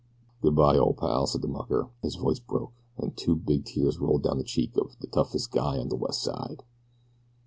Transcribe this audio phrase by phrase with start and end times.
[0.41, 1.91] "Good bye, old pal," said the mucker.
[2.01, 5.77] His voice broke, and two big tears rolled down the cheeks of "de toughest guy
[5.77, 6.63] on de Wes' Side."